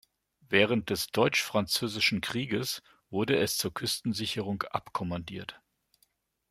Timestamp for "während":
0.49-0.89